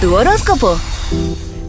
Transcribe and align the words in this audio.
Tu 0.00 0.14
horóscopo. 0.14 0.78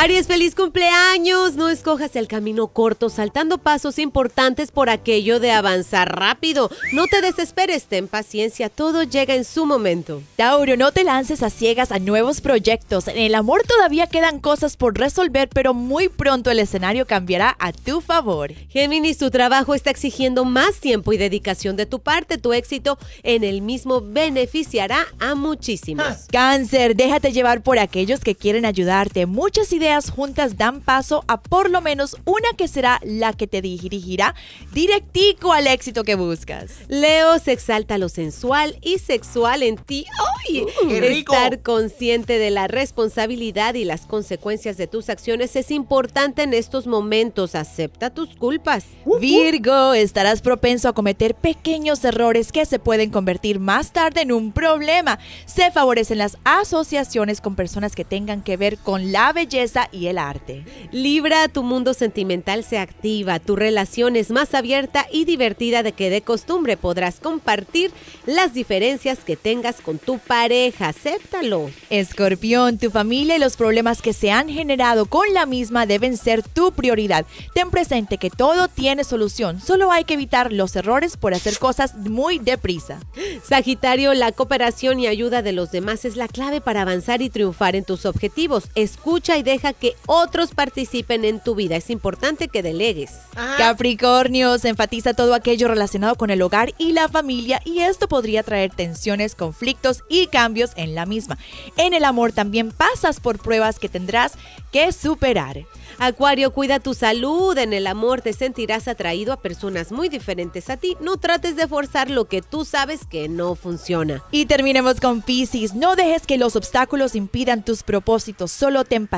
Aries, 0.00 0.28
feliz 0.28 0.54
cumpleaños. 0.54 1.56
No 1.56 1.68
escojas 1.68 2.14
el 2.14 2.28
camino 2.28 2.68
corto 2.68 3.08
saltando 3.08 3.58
pasos 3.58 3.98
importantes 3.98 4.70
por 4.70 4.90
aquello 4.90 5.40
de 5.40 5.50
avanzar 5.50 6.16
rápido. 6.16 6.70
No 6.92 7.08
te 7.08 7.20
desesperes, 7.20 7.86
ten 7.86 8.06
paciencia, 8.06 8.68
todo 8.68 9.02
llega 9.02 9.34
en 9.34 9.44
su 9.44 9.66
momento. 9.66 10.22
Tauro, 10.36 10.76
no 10.76 10.92
te 10.92 11.02
lances 11.02 11.42
a 11.42 11.50
ciegas 11.50 11.90
a 11.90 11.98
nuevos 11.98 12.40
proyectos. 12.40 13.08
En 13.08 13.18
el 13.18 13.34
amor 13.34 13.64
todavía 13.66 14.06
quedan 14.06 14.38
cosas 14.38 14.76
por 14.76 14.96
resolver, 14.96 15.48
pero 15.48 15.74
muy 15.74 16.08
pronto 16.08 16.52
el 16.52 16.60
escenario 16.60 17.04
cambiará 17.04 17.56
a 17.58 17.72
tu 17.72 18.00
favor. 18.00 18.52
Géminis, 18.68 19.18
tu 19.18 19.32
trabajo 19.32 19.74
está 19.74 19.90
exigiendo 19.90 20.44
más 20.44 20.76
tiempo 20.76 21.12
y 21.12 21.16
dedicación 21.16 21.74
de 21.74 21.86
tu 21.86 21.98
parte. 21.98 22.38
Tu 22.38 22.52
éxito 22.52 22.98
en 23.24 23.42
el 23.42 23.62
mismo 23.62 24.00
beneficiará 24.00 25.08
a 25.18 25.34
muchísimos. 25.34 26.28
Cáncer, 26.30 26.94
déjate 26.94 27.32
llevar 27.32 27.64
por 27.64 27.80
aquellos 27.80 28.20
que 28.20 28.36
quieren 28.36 28.64
ayudarte. 28.64 29.26
Muchas 29.26 29.72
ideas 29.72 29.87
juntas 30.10 30.56
dan 30.56 30.80
paso 30.80 31.24
a 31.28 31.40
por 31.40 31.70
lo 31.70 31.80
menos 31.80 32.16
una 32.24 32.48
que 32.56 32.68
será 32.68 33.00
la 33.04 33.32
que 33.32 33.46
te 33.46 33.62
dirigirá 33.62 34.34
directico 34.72 35.52
al 35.52 35.66
éxito 35.66 36.04
que 36.04 36.14
buscas. 36.14 36.80
Leo 36.88 37.38
se 37.38 37.52
exalta 37.52 37.98
lo 37.98 38.08
sensual 38.08 38.78
y 38.82 38.98
sexual 38.98 39.62
en 39.62 39.76
ti. 39.76 40.06
¡Ay! 40.46 40.66
Uh, 40.84 40.90
Estar 40.90 41.62
consciente 41.62 42.38
de 42.38 42.50
la 42.50 42.68
responsabilidad 42.68 43.74
y 43.74 43.84
las 43.84 44.06
consecuencias 44.06 44.76
de 44.76 44.86
tus 44.86 45.08
acciones 45.08 45.56
es 45.56 45.70
importante 45.70 46.42
en 46.42 46.54
estos 46.54 46.86
momentos. 46.86 47.54
Acepta 47.54 48.10
tus 48.10 48.34
culpas. 48.36 48.84
Virgo, 49.20 49.94
estarás 49.94 50.42
propenso 50.42 50.88
a 50.88 50.94
cometer 50.94 51.34
pequeños 51.34 52.04
errores 52.04 52.52
que 52.52 52.66
se 52.66 52.78
pueden 52.78 53.10
convertir 53.10 53.60
más 53.60 53.92
tarde 53.92 54.22
en 54.22 54.32
un 54.32 54.52
problema. 54.52 55.18
Se 55.46 55.70
favorecen 55.70 56.18
las 56.18 56.38
asociaciones 56.44 57.40
con 57.40 57.56
personas 57.56 57.94
que 57.94 58.04
tengan 58.04 58.42
que 58.42 58.56
ver 58.56 58.78
con 58.78 59.12
la 59.12 59.32
belleza 59.32 59.77
y 59.92 60.08
el 60.08 60.18
arte. 60.18 60.64
Libra, 60.90 61.46
tu 61.46 61.62
mundo 61.62 61.94
sentimental 61.94 62.64
se 62.64 62.78
activa, 62.78 63.38
tu 63.38 63.54
relación 63.54 64.16
es 64.16 64.30
más 64.30 64.54
abierta 64.54 65.06
y 65.12 65.24
divertida 65.24 65.82
de 65.82 65.92
que 65.92 66.10
de 66.10 66.22
costumbre 66.22 66.76
podrás 66.76 67.20
compartir 67.20 67.92
las 68.26 68.54
diferencias 68.54 69.20
que 69.20 69.36
tengas 69.36 69.80
con 69.80 69.98
tu 69.98 70.18
pareja, 70.18 70.88
acéptalo. 70.88 71.70
Escorpión, 71.90 72.78
tu 72.78 72.90
familia 72.90 73.36
y 73.36 73.38
los 73.38 73.56
problemas 73.56 74.02
que 74.02 74.12
se 74.12 74.30
han 74.30 74.48
generado 74.48 75.06
con 75.06 75.32
la 75.32 75.46
misma 75.46 75.86
deben 75.86 76.16
ser 76.16 76.42
tu 76.42 76.72
prioridad. 76.72 77.26
Ten 77.54 77.70
presente 77.70 78.18
que 78.18 78.30
todo 78.30 78.68
tiene 78.68 79.04
solución, 79.04 79.60
solo 79.60 79.92
hay 79.92 80.04
que 80.04 80.14
evitar 80.14 80.52
los 80.52 80.74
errores 80.76 81.16
por 81.16 81.34
hacer 81.34 81.58
cosas 81.58 81.94
muy 81.94 82.38
deprisa. 82.38 83.00
Sagitario, 83.42 84.14
la 84.14 84.32
cooperación 84.32 85.00
y 85.00 85.06
ayuda 85.06 85.42
de 85.42 85.52
los 85.52 85.70
demás 85.70 86.04
es 86.04 86.16
la 86.16 86.28
clave 86.28 86.60
para 86.60 86.82
avanzar 86.82 87.22
y 87.22 87.30
triunfar 87.30 87.76
en 87.76 87.84
tus 87.84 88.06
objetivos. 88.06 88.70
Escucha 88.74 89.36
y 89.36 89.42
deja 89.42 89.67
que 89.72 89.94
otros 90.06 90.52
participen 90.52 91.24
en 91.24 91.40
tu 91.40 91.54
vida. 91.54 91.76
Es 91.76 91.90
importante 91.90 92.48
que 92.48 92.62
delegues. 92.62 93.12
Capricornio, 93.56 94.58
se 94.58 94.68
enfatiza 94.68 95.14
todo 95.14 95.34
aquello 95.34 95.68
relacionado 95.68 96.16
con 96.16 96.30
el 96.30 96.42
hogar 96.42 96.74
y 96.78 96.92
la 96.92 97.08
familia 97.08 97.60
y 97.64 97.80
esto 97.80 98.08
podría 98.08 98.42
traer 98.42 98.70
tensiones, 98.70 99.34
conflictos 99.34 100.04
y 100.08 100.26
cambios 100.26 100.72
en 100.76 100.94
la 100.94 101.06
misma. 101.06 101.38
En 101.76 101.94
el 101.94 102.04
amor 102.04 102.32
también 102.32 102.72
pasas 102.72 103.20
por 103.20 103.38
pruebas 103.38 103.78
que 103.78 103.88
tendrás 103.88 104.32
que 104.72 104.92
superar. 104.92 105.64
Acuario, 105.98 106.52
cuida 106.52 106.78
tu 106.78 106.94
salud. 106.94 107.58
En 107.58 107.72
el 107.72 107.86
amor 107.86 108.20
te 108.20 108.32
sentirás 108.32 108.86
atraído 108.86 109.32
a 109.32 109.40
personas 109.40 109.90
muy 109.90 110.08
diferentes 110.08 110.70
a 110.70 110.76
ti. 110.76 110.96
No 111.00 111.16
trates 111.16 111.56
de 111.56 111.66
forzar 111.66 112.08
lo 112.08 112.26
que 112.26 112.40
tú 112.40 112.64
sabes 112.64 113.04
que 113.04 113.28
no 113.28 113.56
funciona. 113.56 114.22
Y 114.30 114.46
terminemos 114.46 115.00
con 115.00 115.22
Pisces. 115.22 115.74
No 115.74 115.96
dejes 115.96 116.24
que 116.24 116.38
los 116.38 116.54
obstáculos 116.54 117.16
impidan 117.16 117.64
tus 117.64 117.82
propósitos. 117.82 118.52
Solo 118.52 118.84
ten 118.84 119.08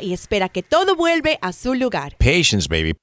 y 0.00 0.12
espera 0.12 0.48
que 0.48 0.62
todo 0.62 0.96
vuelve 0.96 1.38
a 1.42 1.52
su 1.52 1.74
lugar. 1.74 2.16
Patience, 2.18 2.66
baby. 2.68 2.94